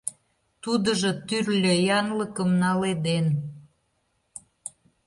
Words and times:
Тудыжо 0.63 1.11
тӱрлӧ 1.27 1.73
янлыкым 1.99 2.49
наледен. 2.61 3.27